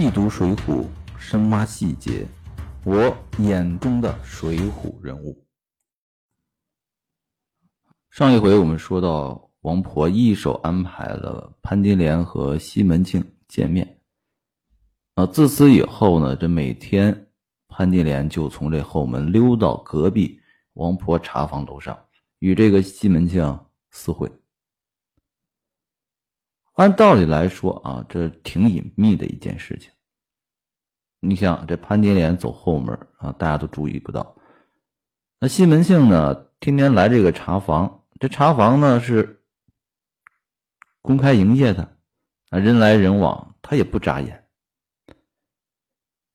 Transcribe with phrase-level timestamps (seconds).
[0.00, 0.54] 细读《水浒》，
[1.18, 2.24] 深挖细节，
[2.84, 5.44] 我眼中的水浒人物。
[8.08, 13.98] 上一回我们说到，王婆一手安排了潘金莲和西门庆见面。
[15.14, 17.26] 啊，自此以后呢，这每天
[17.66, 20.40] 潘金莲就从这后门溜到隔壁
[20.74, 21.98] 王婆茶房楼上，
[22.38, 23.58] 与这个西门庆
[23.90, 24.30] 私会。
[26.78, 29.90] 按道理来说啊，这挺隐秘的一件事情。
[31.18, 34.36] 你想，这潘金莲走后门啊，大家都注意不到。
[35.40, 39.42] 那西门庆呢，天天来这个茶房，这茶房呢是
[41.02, 41.96] 公开营业的，
[42.50, 44.46] 啊，人来人往，他也不眨眼。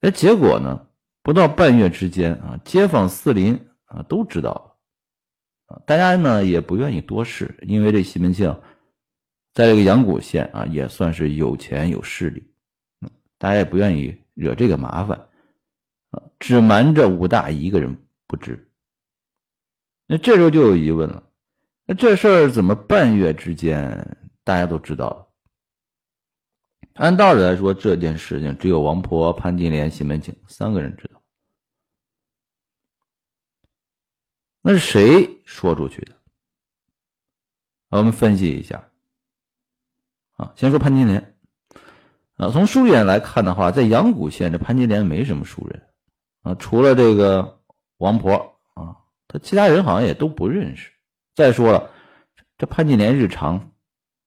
[0.01, 0.87] 哎，结果呢，
[1.21, 8.53] 不到半月之间啊，街坊四邻啊都知道了，啊，大家呢也不愿意多事，因为这西门庆。
[9.53, 12.43] 在这个阳谷县啊，也算是有钱有势力，
[13.01, 15.29] 嗯，大家也不愿意惹这个麻烦，
[16.09, 18.67] 啊，只瞒着武大一个人不知。
[20.07, 21.29] 那这时候就有疑问了，
[21.85, 25.27] 那这事儿怎么半月之间大家都知道了？
[26.95, 31.21] 按道理来说，这件事情只有王婆、潘金莲、西门庆三个人知道，
[34.61, 36.15] 那是谁说出去的？
[37.89, 38.89] 我们分析一下。
[40.55, 41.35] 先说潘金莲，
[42.35, 45.87] 啊，从书远来看的话，在阳谷县这潘金莲没什么熟人，
[46.41, 47.61] 啊，除了这个
[47.97, 48.33] 王婆
[48.73, 50.91] 啊，他其他人好像也都不认识。
[51.35, 51.89] 再说了，
[52.57, 53.71] 这潘金莲日常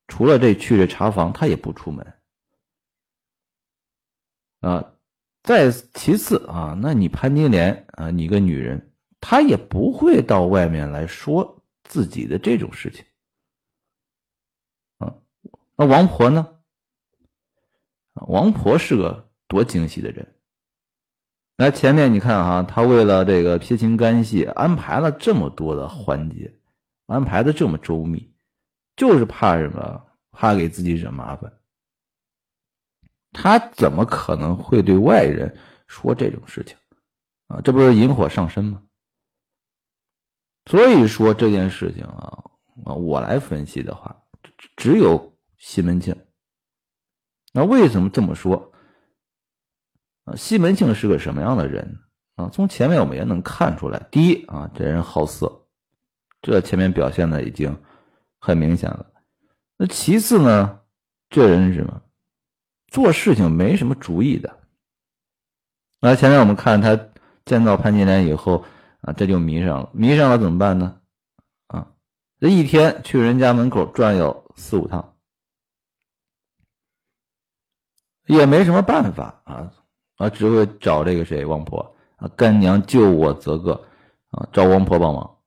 [0.08, 2.14] 除了这去这茶房，他也不出门，
[4.60, 4.92] 啊，
[5.42, 13.04] 再其次啊，那你潘金莲啊，你个女人，她也不会到外面来说自己的这种事情。
[15.76, 16.54] 那王婆呢？
[18.14, 20.34] 王婆是个多精细的人。
[21.58, 26.58] 来，前面你看啊，他为了这个撇清干系，安排了这么多的环节，
[27.06, 28.34] 安排的这么周密，
[28.96, 30.02] 就是怕什么？
[30.32, 31.52] 怕给自己惹麻烦。
[33.32, 36.74] 他怎么可能会对外人说这种事情
[37.48, 37.60] 啊？
[37.62, 38.82] 这不是引火上身吗？
[40.70, 42.50] 所以说这件事情啊，
[42.94, 44.22] 我来分析的话，
[44.74, 45.35] 只有。
[45.58, 46.14] 西门庆，
[47.52, 48.72] 那为什么这么说？
[50.24, 52.00] 啊，西门庆是个什么样的人
[52.34, 52.50] 啊？
[52.52, 54.06] 从前面我们也能看出来。
[54.10, 55.66] 第一啊，这人好色，
[56.42, 57.80] 这前面表现的已经
[58.38, 59.06] 很明显了。
[59.76, 60.80] 那其次呢，
[61.30, 62.02] 这人是什么？
[62.88, 64.58] 做事情没什么主意的。
[66.00, 67.08] 那前面我们看他
[67.44, 68.64] 见到潘金莲以后
[69.00, 69.90] 啊，这就迷上了。
[69.92, 71.00] 迷上了怎么办呢？
[71.68, 71.92] 啊，
[72.38, 75.15] 这一天去人家门口转悠四五趟。
[78.26, 79.72] 也没什么办法啊
[80.16, 83.88] 啊，只会找这个谁王婆啊，干娘救我则个
[84.30, 85.38] 啊，找王婆帮忙。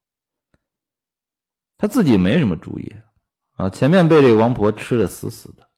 [1.78, 2.96] 他自己没什么主意
[3.56, 5.70] 啊，前面被这个王婆吃的死死的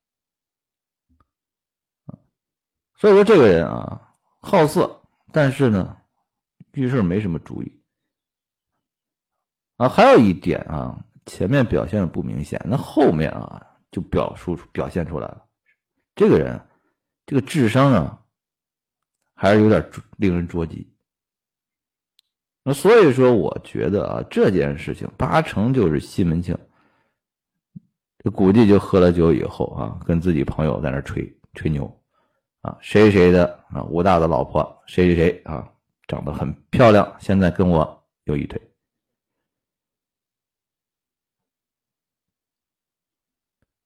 [2.98, 5.02] 所以说这个人啊，好色，
[5.32, 5.98] 但是呢，
[6.74, 7.82] 遇事没什么主意
[9.78, 9.90] 啊。
[9.90, 15.48] 还有一点啊，前面表现的不明显，那后面啊就表述表现出来了，
[16.16, 16.64] 这个人。
[17.26, 18.24] 这个智商啊，
[19.36, 20.88] 还是有点令人捉急。
[22.64, 26.56] 那所以说，我觉得啊，这件事情八成就是西门庆，
[28.20, 32.04] 这估计就喝了酒以后啊，跟自己朋友在那吹吹牛
[32.62, 35.74] 啊，谁谁的啊，武大的老婆谁谁谁啊，
[36.08, 38.62] 长得很漂亮，现在跟我有一腿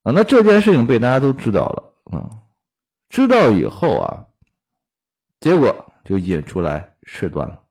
[0.03, 0.11] 啊。
[0.11, 2.41] 那这件事情被大家都知道了啊。
[3.09, 4.25] 知道以后啊，
[5.39, 7.61] 结果就引出来事端了。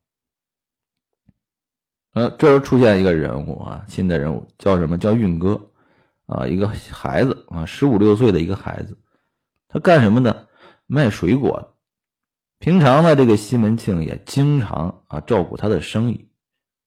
[2.12, 5.70] 呃，这时候出现一个人物啊，新的人物叫什么叫运哥
[6.26, 8.96] 啊，一个孩子啊，十五六岁的一个孩子，
[9.68, 10.46] 他干什么呢？
[10.86, 11.74] 卖水果。
[12.60, 16.30] 平常呢，这个西门庆也经常啊照顾他的生意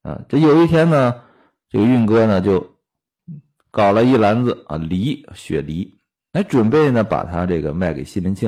[0.01, 0.23] 啊。
[0.29, 1.21] 这有一天呢，
[1.69, 2.77] 这个运哥呢就
[3.69, 5.96] 搞了一篮子啊梨，雪梨。
[6.37, 8.47] 还准备呢，把他这个卖给西门庆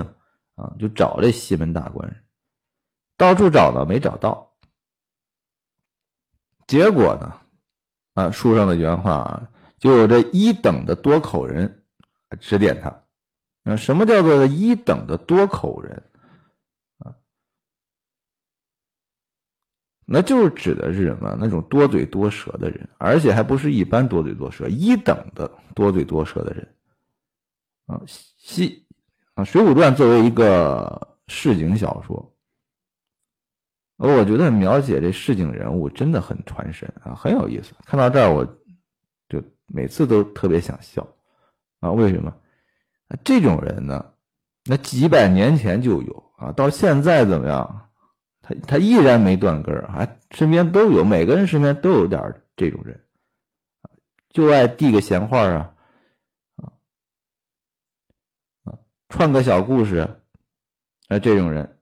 [0.53, 2.24] 啊，就找这西门大官人，
[3.18, 4.53] 到处找呢，没找到。
[6.68, 7.41] 结果呢，
[8.13, 9.50] 啊，书上的原话啊，
[9.80, 11.83] 就有这一等的多口人
[12.39, 12.95] 指点他。
[13.63, 16.03] 那什么叫做一等的多口人
[17.00, 17.15] 啊？
[20.06, 21.36] 那就是指的是什么？
[21.39, 26.75] 那种多嘴多舌的人，而且还不是一般多嘴多舌，一等的多嘴多舌的人。
[27.89, 28.86] 啊，西
[29.33, 32.36] 啊，《水浒传》作为一个市井小说。
[33.97, 37.74] 我觉得描写这市井人物真的很传神啊，很有意思。
[37.86, 38.45] 看到这儿，我
[39.27, 41.06] 就每次都特别想笑
[41.80, 41.91] 啊。
[41.91, 42.33] 为什么？
[43.24, 44.13] 这种人呢，
[44.65, 47.89] 那几百年前就有啊，到现在怎么样？
[48.41, 53.03] 他他依然没断根儿，还身边都有，每个人身边都有点这种人，
[54.30, 55.74] 就爱递个闲话，啊
[58.63, 58.80] 啊，
[59.10, 60.22] 串个小故事，
[61.08, 61.78] 啊，这种人。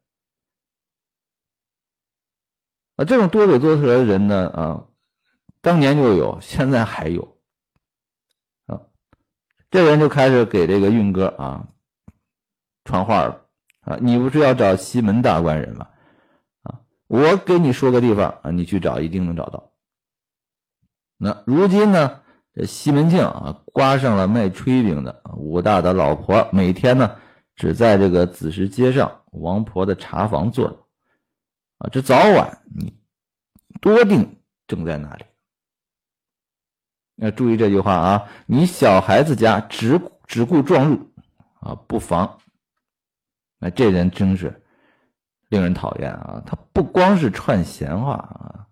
[2.95, 4.87] 啊，这种多嘴多舌的人呢，啊，
[5.61, 7.37] 当年就有，现在还有，
[8.65, 8.81] 啊，
[9.69, 11.67] 这人就开始给这个运哥啊
[12.85, 13.45] 传话了，
[13.81, 15.89] 啊，你不是要找西门大官人吗？
[16.63, 19.73] 啊，我给你说个地方啊，你去找，一定能找到。
[21.17, 22.23] 那如今呢，
[22.57, 27.15] 这西门庆啊，刮上了卖炊饼的武大的老婆，每天呢，
[27.55, 30.75] 只在这个子时街上王婆的茶房坐着。
[31.77, 32.99] 啊，这早晚你
[33.79, 35.25] 多定正在哪里？
[37.17, 38.27] 要注意这句话啊！
[38.47, 41.11] 你小孩子家只只顾撞入
[41.59, 42.39] 啊，不妨。
[43.59, 44.63] 那这人真是
[45.49, 46.41] 令人讨厌啊！
[46.43, 48.65] 他不光是串闲话啊，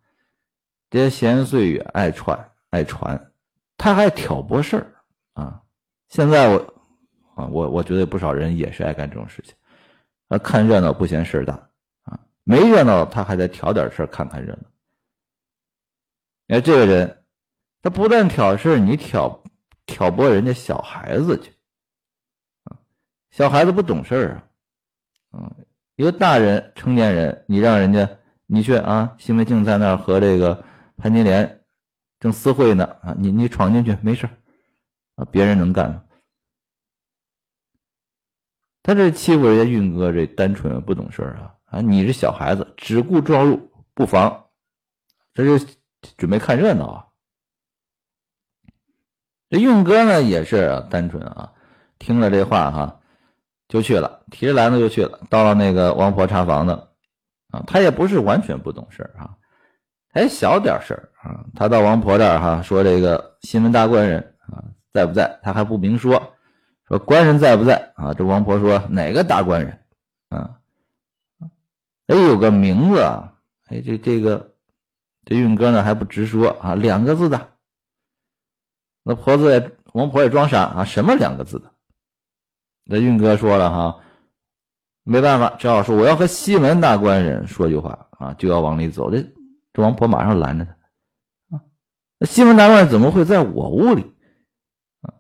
[0.90, 3.32] 这些闲言碎语爱串爱传，
[3.78, 4.94] 他还挑拨事儿
[5.34, 5.62] 啊！
[6.08, 6.58] 现在我
[7.36, 9.54] 啊，我我觉得不少人也是爱干这种事情
[10.30, 11.54] 啊，看热闹不嫌事儿大
[12.04, 12.20] 啊。
[12.44, 14.64] 没热闹，他还得挑点事儿看看热闹。
[16.48, 17.24] 你看这个人，
[17.82, 19.44] 他不但挑事你挑
[19.86, 21.52] 挑拨人家小孩子去
[22.64, 22.78] 啊，
[23.32, 24.44] 小孩子不懂事儿啊，
[25.34, 28.08] 嗯，一个大人成年人，你让人家
[28.46, 30.64] 你去啊，西门庆在那儿和这个
[30.98, 31.65] 潘金莲
[32.20, 34.30] 正私会呢啊，你你闯进去没事
[35.16, 36.08] 啊，别人能干？
[38.84, 41.56] 他这欺负人家运哥这单纯不懂事儿啊。
[41.66, 44.46] 啊，你是小孩子，只顾撞入不妨，
[45.34, 45.66] 这就
[46.16, 47.08] 准备看热闹啊。
[49.50, 51.54] 这运哥呢也是单纯啊，
[51.98, 53.02] 听了这话哈，
[53.68, 55.20] 就去了，提着篮子就去了。
[55.30, 56.88] 到了那个王婆茶房呢，
[57.50, 59.36] 啊，他也不是完全不懂事儿啊，
[60.16, 61.46] 还小点事儿啊。
[61.54, 64.64] 他到王婆这儿哈，说这个新闻大官人啊
[64.94, 65.40] 在不在？
[65.44, 66.34] 他还不明说，
[66.88, 68.14] 说官人在不在啊？
[68.14, 69.80] 这王婆说哪个大官人
[70.30, 70.58] 啊？
[72.08, 73.34] 哎，有个名字啊！
[73.66, 74.54] 哎，这这个
[75.26, 77.50] 这运哥呢还不直说啊，两个字的。
[79.04, 81.72] 那婆子也王婆也装傻啊，什么两个字的？
[82.86, 84.00] 那运哥说了哈，
[85.04, 89.10] 没办法，只好说我要和西门大官人说句话啊，就要往里走。
[89.10, 89.18] 这
[89.76, 91.62] 这王婆马上拦着他啊，
[92.18, 94.14] 那西门大官怎么会在我屋里
[95.02, 95.14] 啊？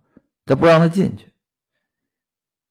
[0.45, 1.33] 他不让他进去。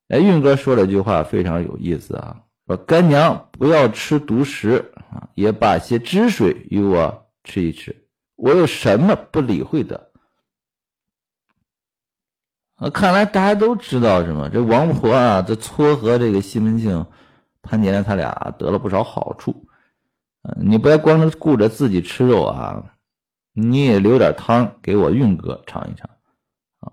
[0.08, 2.40] 哎，运哥说了一句话非常有意思啊。
[2.66, 8.08] 说干娘不要吃独食啊，也把些汁水与我吃一吃。
[8.36, 10.10] 我有什么不理会的？
[12.76, 14.48] 啊，看来大家都知道什么？
[14.48, 17.04] 这王婆啊，这撮合这个西门庆、
[17.60, 19.68] 潘金莲，他俩得了不少好处。
[20.60, 22.96] 你不要光顾着自己吃肉啊，
[23.52, 26.10] 你也留点汤给我运哥尝一尝
[26.80, 26.92] 啊。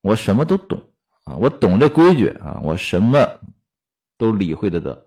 [0.00, 0.82] 我什么都懂
[1.24, 3.40] 啊，我懂这规矩啊，我什么
[4.16, 5.06] 都理会得得。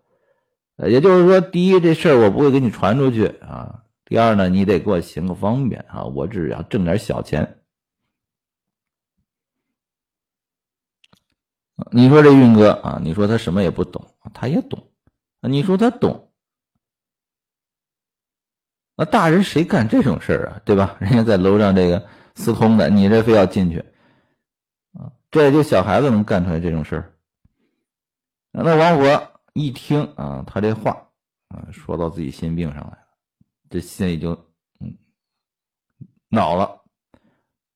[0.77, 3.83] 也就是说，第一，这事儿我不会给你传出去啊。
[4.03, 7.59] 第二呢，你得给我行个方便啊，我只要挣点小钱。
[11.91, 14.91] 你说这运哥啊，你说他什么也不懂，他也懂。
[15.41, 16.24] 你说他懂，
[18.95, 20.61] 那大人谁干这种事儿啊？
[20.65, 20.95] 对吧？
[20.99, 23.79] 人家在楼上这个私通的，你这非要进去
[24.93, 25.11] 啊？
[25.31, 27.13] 这也就小孩子能干出来这种事儿。
[28.51, 29.31] 那王婆。
[29.57, 31.07] 一听啊，他这话
[31.47, 32.97] 啊，说到自己心病上来了，
[33.69, 34.31] 这心里就
[34.81, 34.93] 嗯
[36.27, 36.81] 恼了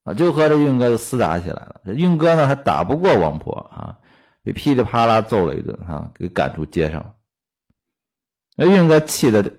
[0.04, 1.80] 啊，就和这运哥就厮打起来了。
[1.86, 3.98] 这运哥呢还打不过王婆啊，
[4.44, 7.16] 被噼里啪啦揍了一顿啊，给赶出街上了。
[8.58, 9.50] 那运哥气的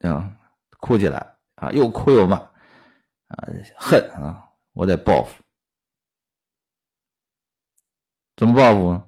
[0.00, 0.36] 啊
[0.78, 5.42] 哭起来啊，又哭又骂啊，恨啊，我得报复。
[8.36, 9.04] 怎么报复呢？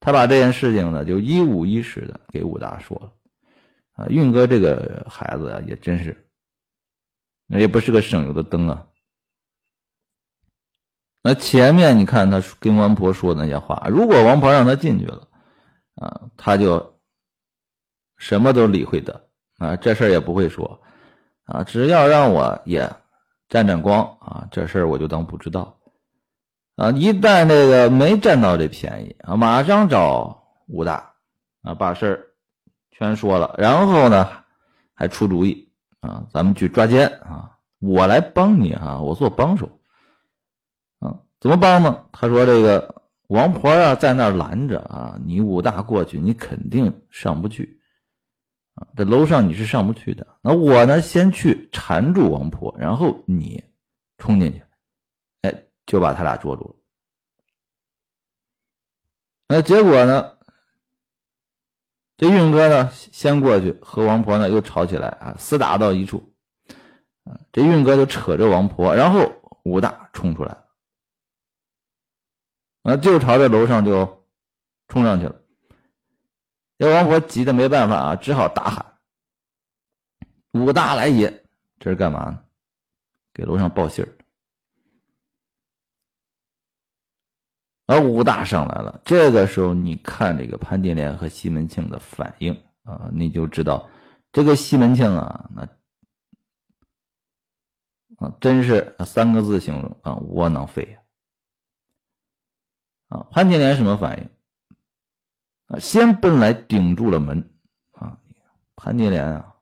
[0.00, 3.12] 他把这件事情呢，就一五一十的给武大说了，
[3.94, 6.28] 啊，运哥这个孩子啊，也真是，
[7.46, 8.86] 那也不是个省油的灯啊。
[11.22, 15.26] 那前面你看他跟王婆说的那些话，如果王婆让他进去了，
[15.94, 16.93] 啊，他就
[18.24, 19.20] 什么都理会的，
[19.58, 20.80] 啊，这事儿也不会说，
[21.44, 22.90] 啊，只要让我也
[23.50, 25.76] 沾沾光，啊，这事儿我就当不知道。
[26.76, 26.90] 啊！
[26.92, 31.12] 一旦这个没占到这便宜啊，马上找武大
[31.62, 32.26] 啊，把事儿
[32.92, 34.26] 全说了，然后呢
[34.94, 35.68] 还出主意
[36.00, 39.68] 啊，咱们去抓奸啊，我来帮你啊，我做帮手
[40.98, 42.06] 啊，怎么帮呢？
[42.10, 47.78] 他说这个王婆啊在那儿拦着啊，你武大过去，你肯定上不去
[48.74, 50.26] 啊，这楼上你是上不去的。
[50.42, 53.64] 那我呢，先去缠住王婆，然后你
[54.18, 54.62] 冲进去，
[55.42, 56.74] 哎，就把他俩捉住了。
[59.48, 60.32] 那结果呢？
[62.16, 66.32] 这运哥呢，先过去和王婆呢又吵起来啊，厮打到一处。
[67.50, 69.32] 这运哥就扯着王婆，然后
[69.64, 70.56] 武大冲出来
[72.84, 74.24] 啊，就朝着楼上就
[74.86, 75.42] 冲上去了。
[76.84, 78.98] 这王婆急的没办法啊，只好大喊
[80.52, 81.46] ：“武大来也！”
[81.80, 82.44] 这是干嘛呢？
[83.32, 84.12] 给楼上报信儿。
[87.86, 93.88] 而武大上来了，这个时候你看这个潘金莲和西门庆的反应啊，你就知道
[94.30, 95.62] 这个西门庆啊，那
[98.18, 100.98] 啊真是三个字形容啊，窝囊废呀！
[103.08, 104.28] 啊，潘金莲什么反应？
[105.78, 107.50] 先奔来顶住了门
[107.92, 108.18] 啊，
[108.76, 109.54] 潘金莲啊，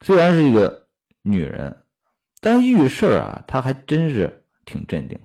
[0.00, 0.88] 虽然是一个
[1.22, 1.84] 女人，
[2.40, 4.44] 但遇事啊，她还真是。
[4.70, 5.18] 挺镇定，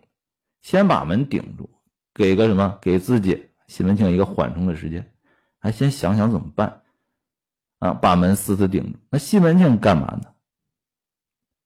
[0.62, 1.70] 先把门顶住，
[2.13, 2.79] 给个什么？
[2.82, 5.13] 给自己西门庆一个缓冲的时间，
[5.60, 6.82] 还先想想怎么办
[7.79, 7.93] 啊？
[7.93, 8.98] 把门死死顶住。
[9.10, 10.34] 那西门庆干嘛呢？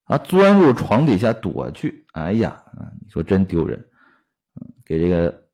[0.06, 2.08] 啊，钻入床底下躲去。
[2.14, 2.66] 哎呀，
[3.00, 3.88] 你说真丢人，
[4.84, 5.47] 给这个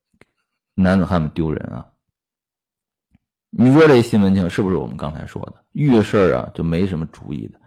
[0.75, 1.85] 男子汉们丢人啊！
[3.49, 7.59] 你说这西门庆是不是我们刚才说的遇事啊就没什么主意的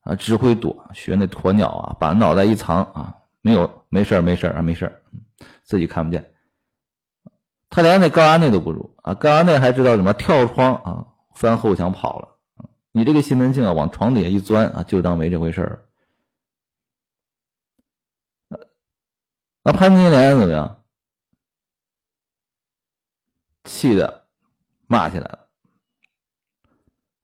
[0.00, 0.14] 啊？
[0.16, 3.16] 只会躲，学那鸵鸟啊，把脑袋一藏啊。
[3.42, 5.02] 没有，没事没事啊，没事
[5.62, 6.34] 自己看不见。
[7.70, 12.36] 他连那高衙内都不如啊，高衙内还知道什么跳窗啊，翻后墙跑了。
[12.92, 15.86] 你这个西门庆啊，往床底下一钻啊，就当没这回事儿。
[19.62, 20.79] 那潘金莲怎么样？
[23.70, 24.24] 气的
[24.88, 25.38] 骂起来了，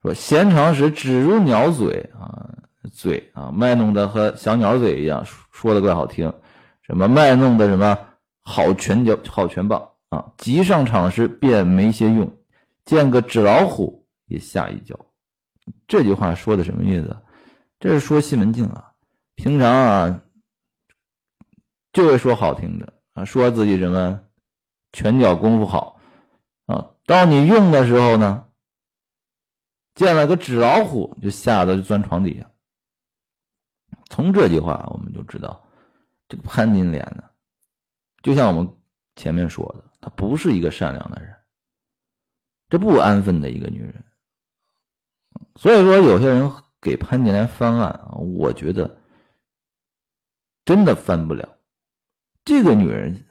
[0.01, 2.53] 说闲常时只如鸟嘴啊。
[2.93, 6.33] 嘴啊，卖弄的和小鸟嘴一样，说的怪好听。
[6.81, 7.99] 什么卖弄的什么
[8.41, 10.31] 好拳脚、好拳棒啊！
[10.37, 12.37] 急上场时便没些用，
[12.85, 14.97] 见个纸老虎也吓一跳。
[15.85, 17.17] 这句话说的什么意思？
[17.77, 18.93] 这是说西门庆啊，
[19.35, 20.21] 平常啊
[21.91, 24.21] 就会说好听的啊，说自己什么
[24.93, 25.96] 拳脚功夫好，
[27.07, 28.49] 到你用的时候呢，
[29.95, 32.51] 见了个纸老虎就吓得就钻床底下。
[34.09, 35.65] 从这句话我们就知道，
[36.27, 37.23] 这个潘金莲呢，
[38.21, 38.69] 就像我们
[39.15, 41.33] 前面说的，她不是一个善良的人，
[42.67, 44.03] 这不安分的一个女人。
[45.55, 49.01] 所以说，有些人给潘金莲翻案啊，我觉得
[50.65, 51.57] 真的翻不了。
[52.43, 53.25] 这个女人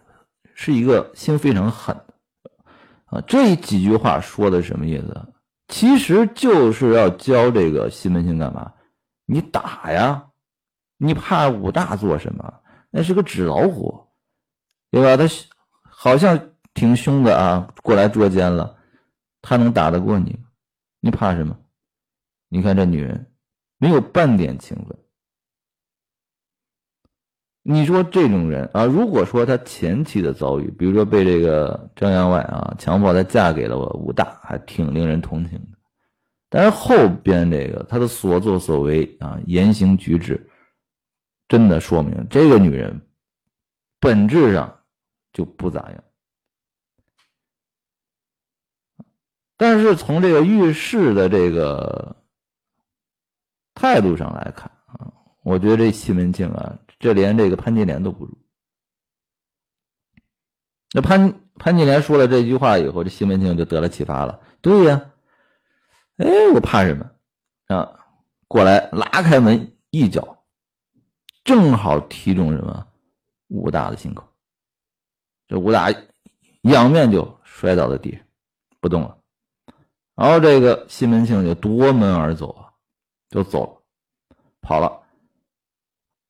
[0.54, 2.14] 是一个心非常狠的
[3.22, 5.32] 这几句话说的什么意思？
[5.68, 8.72] 其实就是要教这个西门庆干嘛？
[9.24, 10.24] 你打呀！
[10.98, 12.54] 你怕武大做什么？
[12.90, 14.06] 那是个纸老虎，
[14.90, 15.16] 对吧？
[15.16, 15.28] 他
[15.82, 16.40] 好像
[16.72, 18.76] 挺凶的啊，过来捉奸了，
[19.42, 20.38] 他能打得过你？
[21.00, 21.58] 你怕什么？
[22.48, 23.32] 你看这女人
[23.78, 24.96] 没有半点情分。
[27.68, 35.78] 你说这种人啊，如果说他前期的遭遇，比如说被这个张员外啊强迫她嫁给了我武大，还挺令人同情的。
[36.48, 40.48] 但是后边这个他的所作所为啊，言行举止。
[41.48, 43.00] 真的说明这个女人
[44.00, 44.80] 本质上
[45.32, 46.04] 就不咋样，
[49.56, 52.16] 但是从这个遇事的这个
[53.74, 58.38] 态度上来看啊，我觉得这西门庆啊，这连这个潘金莲都不如。
[60.92, 64.40] 那潘潘金莲说了这句话以后，这西门庆就得了启发了。
[64.60, 65.12] 对呀，
[66.16, 67.10] 哎，我怕什么
[67.66, 68.06] 啊？
[68.48, 70.44] 过来拉开门一脚。
[71.44, 72.88] 正好踢中什么
[73.46, 74.26] 武大的心口，
[75.46, 75.94] 这武大
[76.62, 78.20] 仰面就摔倒在地上，
[78.80, 79.16] 不动了。
[80.16, 82.72] 然后这个西门庆就夺门而走啊，
[83.28, 85.05] 就走了，跑了。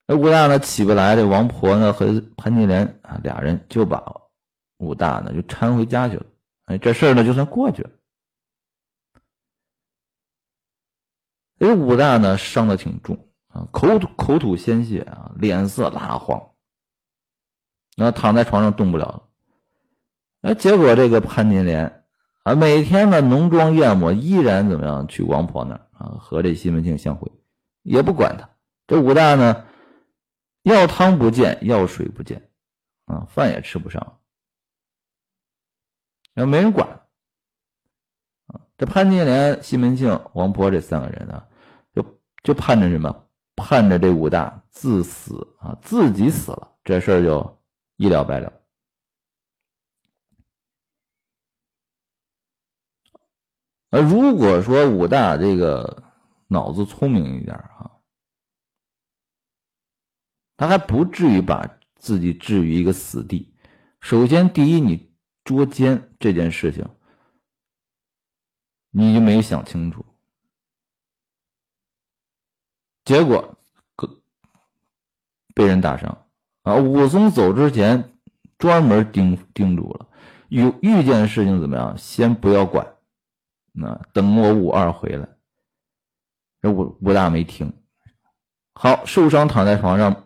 [0.07, 4.03] 那武大呢起不来，这王婆呢和潘金莲啊俩人就把
[4.79, 6.27] 武大呢就搀回家去了。
[6.67, 7.91] 哎，这事儿呢就算过去了。
[11.59, 13.67] 哎，武大呢伤的挺重啊。
[13.73, 16.51] 口吐口吐鲜血啊，脸色蜡黄，
[17.97, 19.23] 那躺在床上动不了了。
[20.43, 22.05] 哎，结果这个潘金莲
[22.45, 27.33] 啊，每天呢浓妆艳抹，依然怎么样去王婆那儿啊，和这西门庆相会，
[27.83, 28.49] 也不管他。
[28.87, 29.65] 这武大呢，
[30.67, 32.51] 要汤不见，要水不见，
[33.05, 34.21] 啊，饭也吃不上，
[36.35, 36.89] 也没人管。
[38.49, 41.47] 啊，这潘金莲、西门庆、王婆这三个人呢，
[41.95, 43.29] 就就盼着什么？
[43.55, 47.63] 盼着这武大自死啊，自己死了，这事儿就
[47.97, 48.53] 一了百了。
[53.91, 56.03] 而如果说武大这个
[56.49, 57.96] 脑子聪明一点啊，
[60.57, 63.55] 他还不至于把自己置于一个死地。
[64.01, 65.11] 首先，第一，你
[65.45, 66.89] 捉奸这件事情，
[68.91, 70.05] 你就没有想清楚，
[73.05, 73.59] 结果
[75.55, 76.27] 被人打伤
[76.63, 76.77] 啊！
[76.77, 78.19] 武松走之前
[78.59, 80.09] 专门叮叮嘱了，
[80.49, 82.95] 遇遇见事情怎么样，先不要管。
[83.73, 85.29] 那等我武二回来，
[86.61, 87.73] 这武武大没听
[88.75, 90.26] 好，受伤躺在床上，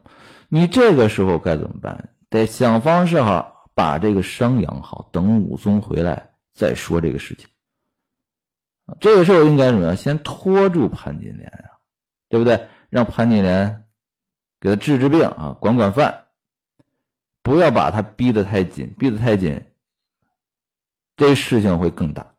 [0.52, 2.10] 你这个时候该怎么办？
[2.28, 7.48] 得想方设法把这个伤养好，等武松回来再说这个事情。
[8.98, 9.96] 这个时候应该怎么样？
[9.96, 11.78] 先拖住潘金莲啊，
[12.28, 12.68] 对不对？
[12.88, 13.84] 让潘金莲
[14.58, 16.26] 给他治治病啊，管管饭，
[17.42, 19.64] 不要把他逼得太紧，逼得太紧，
[21.16, 22.34] 这事情会更大。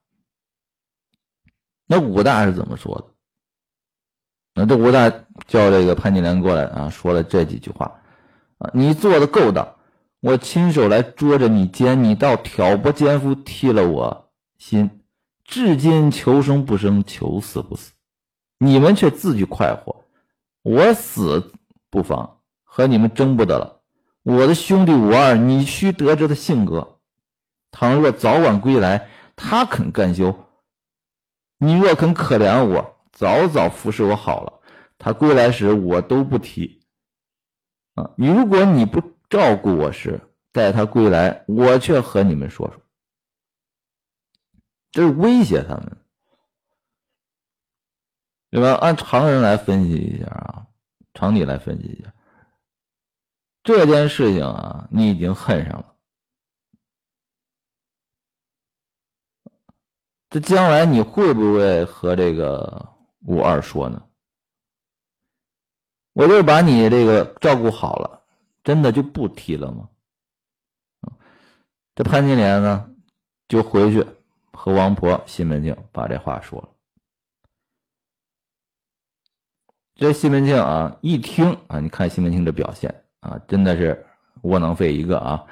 [1.86, 3.08] 那武大是怎么说的？
[4.54, 5.10] 那这武大
[5.48, 8.01] 叫这个潘金莲过来啊，说了这几句话
[8.76, 9.76] ：“你做的够当，
[10.20, 15.02] 我亲手来捉着你奸，你倒挑拨奸夫，替了我心，
[15.44, 17.92] 至今求生不生，求死不死，
[18.60, 20.06] 你们却自己快活，
[20.62, 21.52] 我死
[21.90, 23.82] 不妨，和你们争不得了。
[24.24, 27.00] 我的兄弟五二，你须得知他性格，
[27.72, 30.36] 倘若早晚归来，他肯干休。”
[31.64, 34.62] 你若肯可怜我，早早服侍我好了，
[34.98, 36.81] 他归来时我都不提。
[37.96, 42.82] 啊，如果你不照顾我时，待他归来，我却和你们说说。
[44.92, 45.98] 这是威胁他们，
[48.50, 48.74] 对吧？
[48.74, 50.68] 按常人来分析一下啊，
[51.14, 52.14] 常理来分析一下，
[53.64, 55.96] 这件事情啊，你已经恨上了。
[60.30, 62.94] 这将来你会不会和这个
[63.26, 64.06] 武二说呢？
[66.14, 68.22] 我就是把你这个照顾好了，
[68.64, 69.88] 真的就不提了吗？
[71.96, 72.90] 这潘金莲呢，
[73.48, 74.06] 就回去
[74.54, 76.70] 和王婆、西门庆把这话说了。
[79.96, 84.06] 这西门庆啊，一听啊，你看西门庆这表现啊，真的是
[84.42, 85.46] 窝囊废一个啊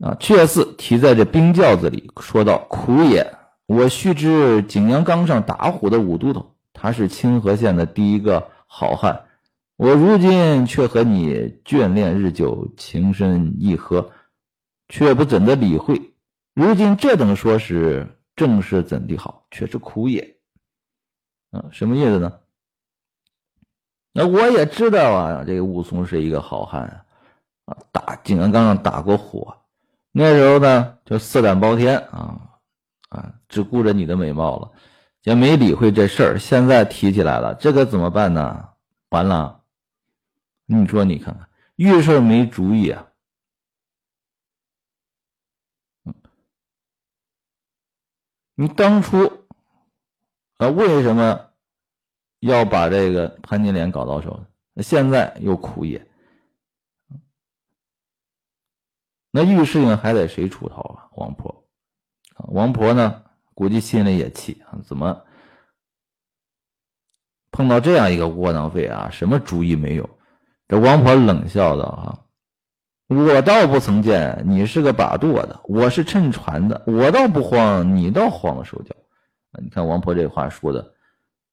[0.00, 0.16] 啊！
[0.18, 3.34] 却似提在这冰轿子里，说道：“苦也。”
[3.66, 9.25] 我须知景阳冈上打虎的武都头，他是清河县的第一个好汉。
[9.76, 14.10] 我如今却和你眷恋日久，情深意合，
[14.88, 16.14] 却不怎的理会。
[16.54, 19.46] 如今这等说时，正是怎地好？
[19.50, 20.38] 却是苦也。
[21.50, 22.32] 啊，什么意思呢？
[24.12, 27.04] 那我也知道啊，这个武松是一个好汉啊，
[27.66, 29.52] 啊，打景阳冈上打过虎，
[30.10, 32.40] 那时候呢就色胆包天啊。
[33.10, 34.72] 啊，只顾着你的美貌了，
[35.22, 36.38] 也没理会这事儿。
[36.38, 38.68] 现在提起来了，这可怎么办呢？
[39.10, 39.55] 完了，
[40.66, 43.06] 你说你看看，遇事没主意啊。
[48.54, 49.46] 你当初
[50.56, 51.50] 啊，为什么
[52.40, 54.44] 要把这个潘金莲搞到手？
[54.82, 56.06] 现在又苦也。
[59.30, 61.10] 那遇事情还得谁出头啊？
[61.12, 61.68] 王婆。
[62.48, 63.24] 王婆呢，
[63.54, 65.26] 估计心里也气啊，怎么
[67.50, 69.10] 碰到这样一个窝囊废啊？
[69.10, 70.15] 什么主意没有？
[70.68, 72.18] 这王婆冷笑道：“啊，
[73.06, 78.94] 我倒不曾见你是个把舵的，我是乘船的，我倒不慌，你倒慌了手脚。
[79.62, 80.92] 你看王婆这话说的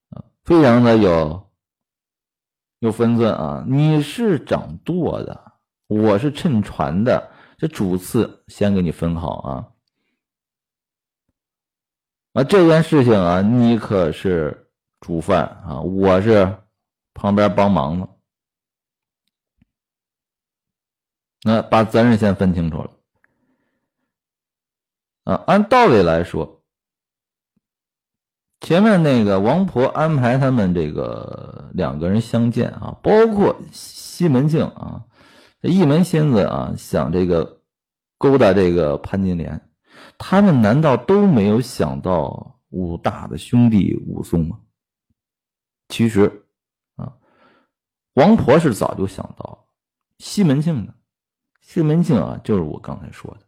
[0.10, 1.52] 啊，非常的有
[2.80, 3.64] 有分寸啊。
[3.68, 5.54] 你是掌舵的，
[5.88, 9.70] 我是乘船的，这主次先给你分好啊。”
[12.34, 14.72] 啊，这件事情啊，你可是
[15.02, 16.58] 主犯啊，我是
[17.14, 18.10] 旁边帮忙的。
[21.44, 22.92] 那把责任先分清楚了。
[25.26, 26.64] 啊，按道理来说，
[28.62, 35.06] 前面那个王婆安排他们这个两个人相见啊，包括西门庆啊，
[35.62, 37.62] 一门心思啊想这个
[38.18, 39.70] 勾搭这个潘金莲。
[40.18, 44.60] 他们难道都没有想到武大的兄弟武松吗？
[45.90, 46.46] 其实
[46.96, 47.14] 啊，
[48.14, 49.68] 王婆是早就想到。
[50.20, 50.94] 西门庆呢？
[51.64, 53.48] 西门庆啊，就是我刚才说的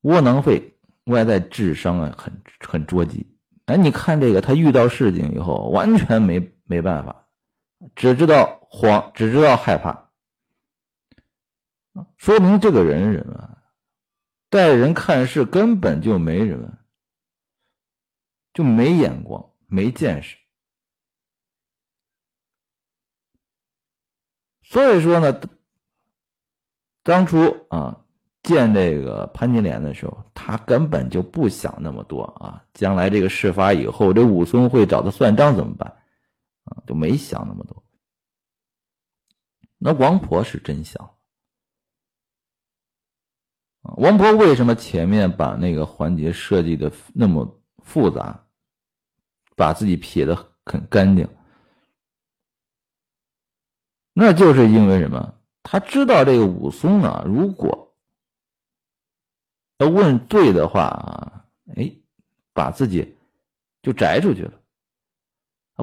[0.00, 3.38] 窝囊废，外在智商啊很很捉急。
[3.66, 7.28] 哎，你看这个，他遇到事情以后，完全没没办法，
[7.94, 10.10] 只知道慌，只知道害怕。
[12.16, 13.62] 说明这个人人啊，
[14.48, 16.78] 待人看事根本就没什么，
[18.54, 20.36] 就没眼光，没见识。
[24.70, 25.40] 所以说呢，
[27.02, 28.04] 当初啊
[28.44, 32.64] 见这个潘金莲的时候，他根本就不想那么多啊。
[32.72, 35.90] 将来这个事发以后，这武松会找他算账怎么办？
[36.66, 37.82] 啊，就没想那么多。
[39.76, 41.16] 那王婆是真想。
[43.96, 48.46] 王婆为什么前面把那个环节设计的那么复杂，
[49.56, 51.28] 把自己撇的很干净？
[54.22, 55.32] 那就是因为什么？
[55.62, 57.94] 他知道这个武松呢，如果
[59.78, 61.90] 要问对的话啊，哎，
[62.52, 63.16] 把自己
[63.80, 64.52] 就摘出去了。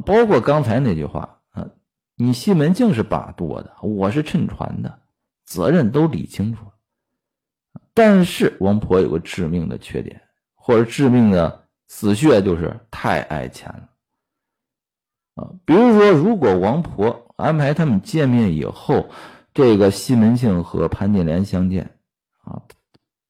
[0.05, 1.67] 包括刚才那句话啊，
[2.13, 4.99] 你西门庆是把舵的，我是乘船的，
[5.43, 6.73] 责任都理清楚了。
[7.95, 10.21] 但是王婆有个致命的缺点，
[10.53, 13.89] 或者致命的死穴，就是太爱钱了
[15.43, 15.49] 啊。
[15.65, 19.09] 比如说，如果王婆安排他们见面以后，
[19.53, 21.97] 这个西门庆和潘金莲相见
[22.43, 22.61] 啊，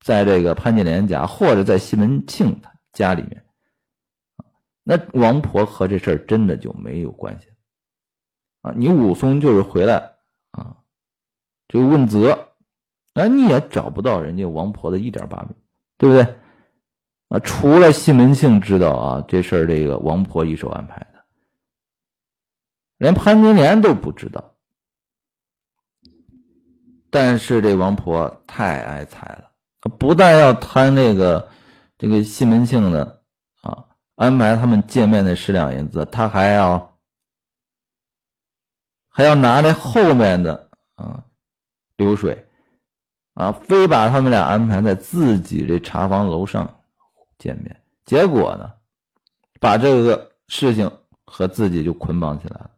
[0.03, 2.59] 在这个潘金莲家或者在西门庆
[2.93, 3.43] 家里面
[4.83, 7.47] 那王婆和这事儿真的就没有关系
[8.61, 8.73] 啊。
[8.75, 10.13] 你武松就是回来
[10.51, 10.77] 啊，
[11.67, 12.55] 就问责。
[13.13, 15.55] 那你也找不到人家王婆的一点把柄，
[15.97, 16.35] 对不对？
[17.29, 21.16] 啊，除了西门庆知道啊，这事儿这个王婆一手安排的，
[22.97, 24.55] 连潘金莲都不知道。
[27.09, 29.51] 但是这王婆太爱财了，
[29.97, 31.49] 不但要贪这个
[31.97, 33.23] 这个西门庆的
[33.61, 36.97] 啊，安排他们见面的十两银子，他还要
[39.07, 41.23] 还要拿那后面的啊
[41.95, 42.43] 流水。
[43.33, 46.81] 啊，非把他们俩安排在自己这茶房楼上
[47.37, 48.73] 见面，结果呢，
[49.59, 50.91] 把这个事情
[51.23, 52.71] 和自己就捆绑起来了。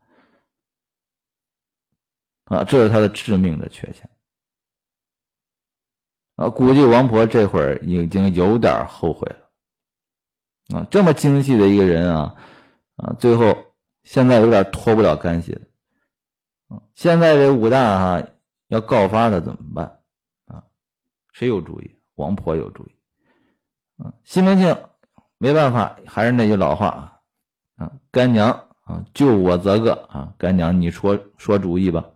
[2.50, 4.10] 啊，这是他的致命的缺陷。
[6.36, 10.78] 啊，估计王婆这会儿已经有点后悔了。
[10.78, 12.36] 啊，这么精细的一个人啊，
[12.96, 15.62] 啊，最后现在有点脱不了干系了。
[16.70, 18.28] 啊，现在这武大哈
[18.68, 20.02] 要告发他怎么办？
[20.46, 20.64] 啊
[21.34, 22.00] 谁有主意？
[22.16, 22.96] 王婆有主意。
[24.04, 24.76] 啊，西门庆
[25.38, 27.22] 没办法，还是那句老话
[27.76, 28.50] 啊，干娘
[28.86, 32.10] 啊，救我则个啊，干娘你说说主意吧。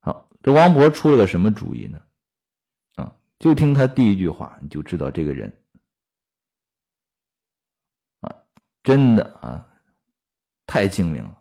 [0.00, 2.00] 好，这王勃出了个什么主意呢？
[2.94, 5.52] 啊，就听他第一句话，你就知道这个人
[8.20, 8.34] 啊，
[8.82, 9.66] 真的啊，
[10.66, 11.38] 太精明了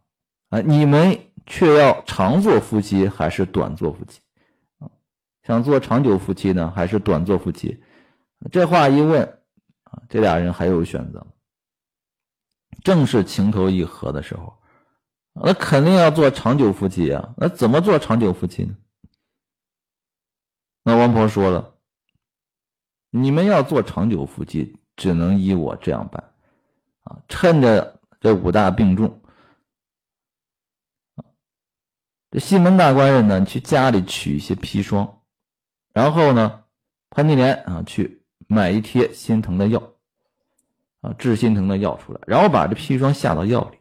[0.49, 0.61] 啊！
[0.61, 4.19] 你们却要长做夫妻，还是短做夫妻？
[5.43, 7.81] 想做长久夫妻呢，还是短做夫妻？
[8.51, 9.23] 这话一问
[9.83, 11.25] 啊，这俩人还有选择。
[12.83, 14.61] 正是情投意合的时候，
[15.33, 17.33] 那肯定要做长久夫妻啊。
[17.37, 18.75] 那怎么做长久夫妻呢？
[20.89, 21.75] 那王婆说了
[23.11, 26.33] ：“你们要做长久夫妻，只能依我这样办
[27.03, 27.21] 啊。
[27.27, 29.21] 趁着这武大病重，
[32.31, 35.21] 这西门大官人呢，去家里取一些砒霜。”
[35.93, 36.63] 然后呢，
[37.11, 39.93] 潘金莲啊去买一贴心疼的药，
[41.01, 43.77] 啊治心疼的药出来，然后把这砒霜下到药里，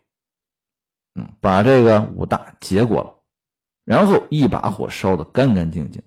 [1.14, 3.14] 嗯，把这个武大结果了，
[3.84, 6.02] 然后一把火烧的干干净净，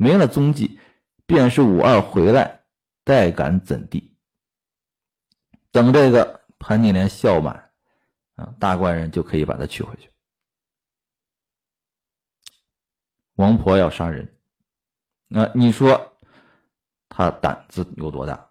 [0.00, 0.80] 没了踪迹，
[1.26, 2.62] 便是武二回来，
[3.04, 4.16] 待敢怎地？
[5.70, 7.70] 等这个潘金莲笑满，
[8.36, 10.08] 啊，大官人就可以把他娶回去。
[13.34, 14.34] 王婆要杀人。
[15.28, 16.16] 那你说
[17.10, 18.48] 他胆子有多大？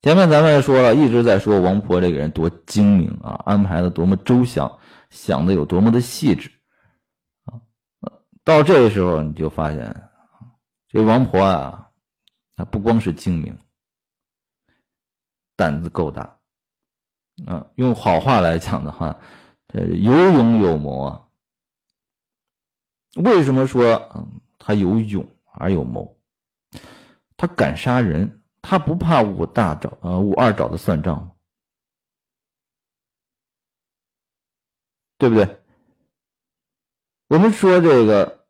[0.00, 4.78] 前面咱们说了，一直在说王婆这个人多精明啊，安排的多么周详，
[5.10, 6.50] 想的有多么的细致。
[8.46, 10.08] 到这时候，你就发现
[10.86, 11.90] 这王婆啊，
[12.54, 13.58] 她不光是精明，
[15.56, 16.38] 胆子够大
[17.44, 17.66] 啊。
[17.74, 19.18] 用好话来讲的话，
[19.66, 21.28] 这有勇有谋啊。
[23.16, 26.16] 为什么说嗯他有勇而有谋？
[27.36, 31.36] 他敢杀人，他不怕武大找呃武二找他算账？
[35.18, 35.65] 对不对？
[37.28, 38.44] 我们说这个，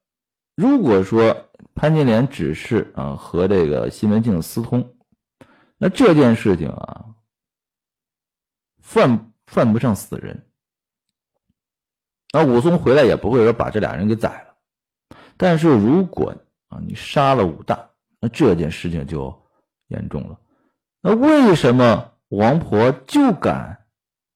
[0.55, 4.95] 如果说潘金莲只是啊和这个西门庆私通，
[5.79, 7.07] 那这件事情啊，
[8.83, 10.47] 犯犯不上死人。
[12.33, 15.17] 那武松回来也不会说把这俩人给宰了。
[15.39, 16.35] 但是如果
[16.69, 17.89] 啊你杀了武大，
[18.21, 19.43] 那这件事情就
[19.89, 20.39] 严重了。
[21.01, 23.87] 那为什么王婆就敢？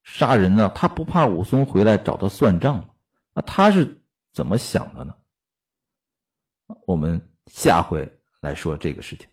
[0.03, 0.73] 杀人呢？
[0.75, 2.85] 他不怕武松回来找他算账吗？
[3.35, 4.00] 那他是
[4.33, 5.15] 怎么想的呢？
[6.87, 8.09] 我们下回
[8.41, 9.30] 来说这个事情。